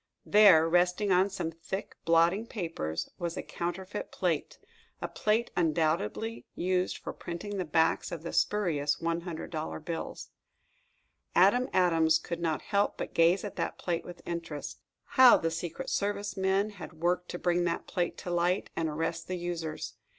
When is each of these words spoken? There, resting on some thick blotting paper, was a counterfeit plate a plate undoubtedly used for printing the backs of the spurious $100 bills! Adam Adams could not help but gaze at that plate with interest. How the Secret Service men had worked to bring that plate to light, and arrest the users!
There, 0.25 0.67
resting 0.67 1.11
on 1.11 1.29
some 1.29 1.51
thick 1.51 1.95
blotting 2.05 2.47
paper, 2.47 2.95
was 3.19 3.37
a 3.37 3.43
counterfeit 3.43 4.11
plate 4.11 4.57
a 4.99 5.07
plate 5.07 5.51
undoubtedly 5.55 6.47
used 6.55 6.97
for 6.97 7.13
printing 7.13 7.57
the 7.57 7.65
backs 7.65 8.11
of 8.11 8.23
the 8.23 8.33
spurious 8.33 8.95
$100 8.95 9.85
bills! 9.85 10.31
Adam 11.35 11.69
Adams 11.71 12.17
could 12.17 12.39
not 12.39 12.63
help 12.63 12.97
but 12.97 13.13
gaze 13.13 13.43
at 13.43 13.57
that 13.57 13.77
plate 13.77 14.03
with 14.03 14.23
interest. 14.25 14.81
How 15.03 15.37
the 15.37 15.51
Secret 15.51 15.87
Service 15.91 16.35
men 16.35 16.71
had 16.71 16.93
worked 16.93 17.29
to 17.29 17.37
bring 17.37 17.65
that 17.65 17.85
plate 17.85 18.17
to 18.23 18.31
light, 18.31 18.71
and 18.75 18.89
arrest 18.89 19.27
the 19.27 19.37
users! 19.37 19.97